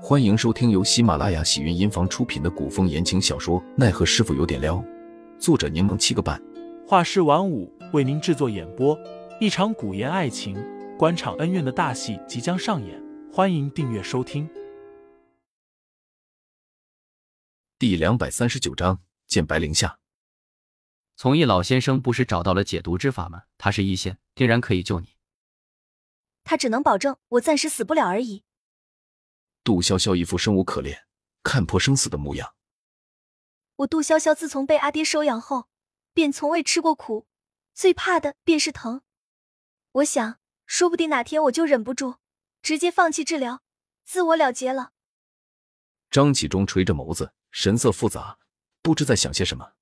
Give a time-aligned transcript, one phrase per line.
[0.00, 4.76] 欢迎收听由喜马拉雅喜云音房出品的古风言情小说《奈何师傅有点撩》，
[5.40, 6.40] 作者柠檬七个半，
[6.86, 8.96] 画师晚舞为您制作演播。
[9.40, 10.56] 一场古言爱情、
[10.96, 14.48] 官场恩怨的大戏即将上演，欢迎订阅收听。
[17.76, 19.98] 第两百三十九章见白灵下。
[21.16, 23.42] 从义老先生不是找到了解毒之法吗？
[23.58, 25.08] 他是一仙，定然可以救你。
[26.44, 28.44] 他只能保证我暂时死不了而已。
[29.68, 31.04] 杜潇潇一副生无可恋、
[31.42, 32.54] 看破生死的模样。
[33.76, 35.68] 我杜潇潇自从被阿爹收养后，
[36.14, 37.26] 便从未吃过苦，
[37.74, 39.02] 最怕的便是疼。
[39.92, 42.16] 我想，说不定哪天我就忍不住，
[42.62, 43.60] 直接放弃治疗，
[44.06, 44.92] 自我了结了。
[46.10, 48.38] 张启忠垂着眸子，神色复杂，
[48.80, 49.74] 不知在想些什么。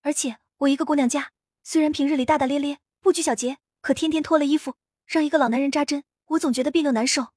[0.00, 1.30] 而且，我一个姑娘家，
[1.62, 4.74] 虽然平日里大大咧咧、不拘小节，可天天脱了衣服
[5.06, 7.28] 让一个老男人扎针，我总觉得别扭难受。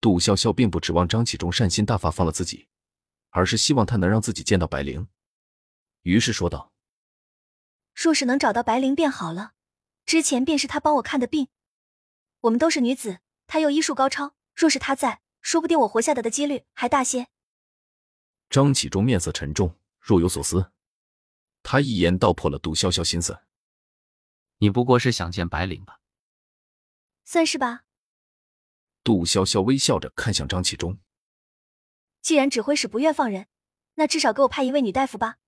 [0.00, 2.68] 杜潇潇并不指望张启忠善心大发放了自己，
[3.28, 5.08] 而是希望他能让自己见到白灵。
[6.02, 6.72] 于是说道
[7.94, 9.52] ：“若是能找到白灵便好了。
[10.06, 11.48] 之前便是他帮我看的病。
[12.40, 17.28] 我们都是女子，他又医术高超，若是他在，说不定我活下来的几率还大些。”
[18.48, 20.72] 张启忠面色沉重，若有所思。
[21.62, 23.42] 他一言道破了杜潇潇心思
[24.58, 26.00] ：“你不过是想见白灵吧
[27.26, 27.82] ？”“算是吧。”
[29.02, 30.98] 杜潇潇微笑着看向张启忠
[32.20, 33.48] ：“既然指挥使不愿放人，
[33.94, 35.38] 那至少给我派一位女大夫吧。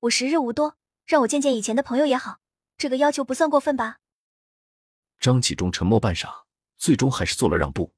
[0.00, 2.40] 我时日无多，让我见见以前的朋友也好。
[2.76, 3.98] 这个要求不算过分吧？”
[5.20, 6.44] 张启忠沉默半晌，
[6.76, 7.94] 最终还是做了让步：“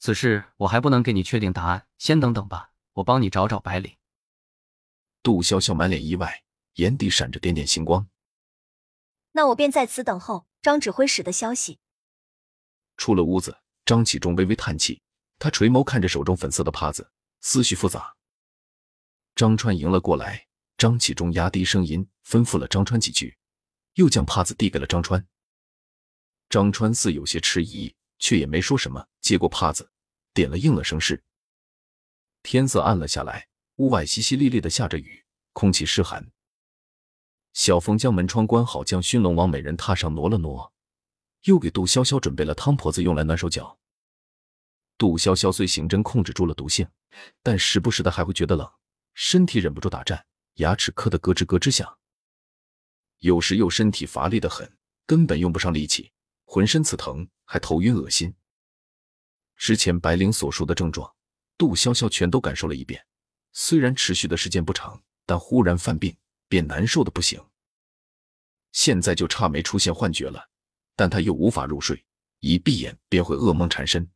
[0.00, 2.72] 此事我还不能给你确定答案，先等等吧。
[2.94, 3.96] 我帮你找找白领。”
[5.22, 6.42] 杜潇潇满脸意外，
[6.74, 8.08] 眼底闪着点点星光
[9.32, 11.78] ：“那我便在此等候张指挥使的消息。”
[12.96, 15.00] 出了屋子，张启忠微微叹气，
[15.38, 18.14] 他垂眸看着手中粉色的帕子，思绪复杂。
[19.34, 23.36] 张川迎了过来，张启忠压低声音吩咐了张川几句，
[23.94, 25.26] 又将帕子递给了张川。
[26.48, 29.90] 张川似有些迟疑，却也没说什么，接过帕子，
[30.34, 31.22] 点了应了声是。
[32.42, 36.30] 天色暗了下来，屋外淅淅沥沥的下着雨，空气湿寒。
[37.54, 40.72] 小峰将门窗关好，将熏笼往美人榻上挪了挪。
[41.42, 43.78] 又给杜潇潇准备了汤婆子用来暖手脚。
[44.98, 46.86] 杜潇潇虽行针控制住了毒性，
[47.42, 48.70] 但时不时的还会觉得冷，
[49.14, 51.98] 身体忍不住打颤，牙齿磕得咯吱咯吱响。
[53.18, 54.76] 有时又身体乏力的很，
[55.06, 56.12] 根本用不上力气，
[56.44, 58.34] 浑身刺疼，还头晕恶心。
[59.56, 61.12] 之前白灵所说的症状，
[61.58, 63.04] 杜潇潇全都感受了一遍。
[63.52, 66.16] 虽然持续的时间不长，但忽然犯病
[66.48, 67.44] 便难受的不行。
[68.72, 70.51] 现在就差没出现幻觉了。
[70.94, 72.04] 但他又无法入睡，
[72.40, 74.08] 一闭眼便会噩梦缠身。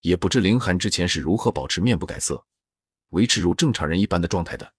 [0.00, 2.44] 也不知凌寒之前是如何保持面不改色，
[3.10, 4.74] 维持如正常人一般的状态的。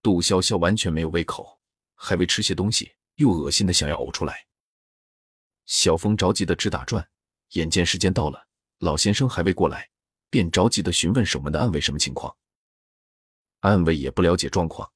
[0.00, 1.60] 杜潇潇完全没有胃口，
[1.94, 4.46] 还未吃些东西，又恶心的想要呕出来。
[5.66, 7.06] 小峰着急的直打转，
[7.50, 8.48] 眼见时间到了，
[8.78, 9.90] 老先生还未过来，
[10.30, 12.34] 便着急的询问守门的暗卫什么情况。
[13.60, 14.90] 暗卫也不了解状况，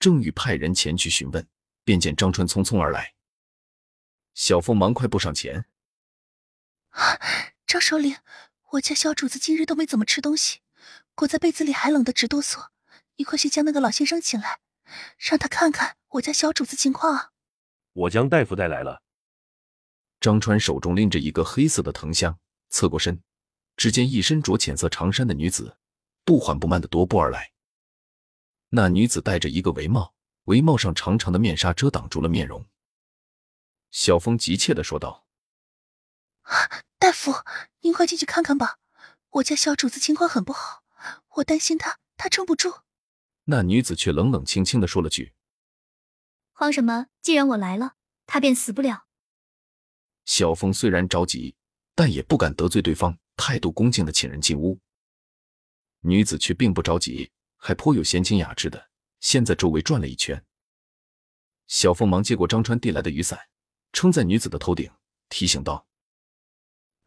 [0.00, 1.46] 正欲派人前去询问，
[1.84, 3.14] 便见张川匆匆而来。
[4.36, 5.64] 小凤忙快步上前，
[7.66, 8.18] 张首领，
[8.72, 10.60] 我家小主子今日都没怎么吃东西，
[11.14, 12.68] 裹在被子里还冷得直哆嗦。
[13.16, 14.60] 你快去将那个老先生请来，
[15.16, 17.32] 让他看看我家小主子情况啊！
[17.94, 19.02] 我将大夫带来了。
[20.20, 22.38] 张川手中拎着一个黑色的藤箱，
[22.68, 23.22] 侧过身，
[23.74, 25.78] 只见一身着浅色长衫的女子
[26.26, 27.52] 不缓不慢的踱步而来。
[28.68, 30.14] 那女子戴着一个围帽，
[30.44, 32.62] 围帽上长长的面纱遮挡住了面容。
[33.96, 35.26] 小峰急切的说道
[37.00, 37.32] ：“大夫，
[37.80, 38.78] 您快进去看看吧，
[39.30, 40.84] 我家小主子情况很不好，
[41.36, 42.82] 我担心他，他撑不住。”
[43.44, 45.32] 那女子却冷冷清清的说了句
[46.52, 47.06] ：“慌什么？
[47.22, 47.94] 既然我来了，
[48.26, 49.06] 他便死不了。”
[50.26, 51.56] 小峰虽然着急，
[51.94, 54.78] 但也不敢得罪对方，态度恭敬的请人进屋。
[56.00, 58.90] 女子却并不着急，还颇有闲情雅致的，
[59.20, 60.44] 先在周围转了一圈。
[61.66, 63.48] 小峰忙接过张川递来的雨伞。
[63.96, 64.92] 撑在女子的头顶，
[65.30, 65.86] 提醒道：“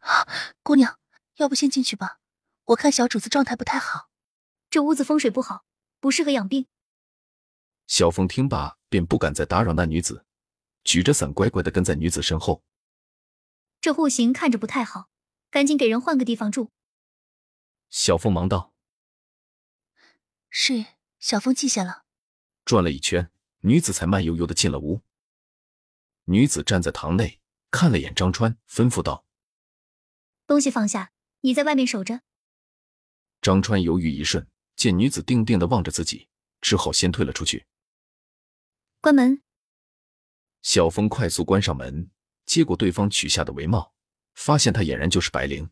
[0.02, 0.26] 啊，
[0.64, 0.98] 姑娘，
[1.36, 2.18] 要不先进去吧？
[2.64, 4.10] 我看小主子状态不太好，
[4.68, 5.64] 这屋子风水不好，
[6.00, 6.66] 不适合养病。”
[7.86, 10.24] 小凤听罢，便不敢再打扰那女子，
[10.82, 12.64] 举着伞乖乖的跟在女子身后。
[13.80, 15.08] 这户型看着不太好，
[15.48, 16.72] 赶紧给人换个地方住。
[17.88, 18.74] 小凤忙道
[20.50, 20.86] ：“是，
[21.20, 22.02] 小凤记下了。”
[22.66, 25.02] 转了一圈，女子才慢悠悠的进了屋。
[26.30, 27.40] 女子站在堂内，
[27.72, 29.24] 看了眼张川，吩咐道
[30.46, 31.10] ：“东西放下，
[31.40, 32.20] 你在外面守着。
[33.42, 34.46] 张川犹豫一瞬，
[34.76, 36.28] 见女子定定的望着自己，
[36.60, 37.66] 只好先退了出去。
[39.00, 39.42] 关门。
[40.62, 42.08] 小峰快速关上门，
[42.46, 43.92] 接过对方取下的帷帽，
[44.34, 45.68] 发现他俨然就是白灵。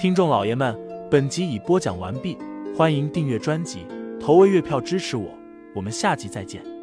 [0.00, 0.76] 听众老爷们，
[1.08, 2.36] 本集已播讲完毕，
[2.76, 3.86] 欢迎订阅专辑，
[4.20, 5.38] 投喂月票支持我，
[5.76, 6.73] 我们下集再见。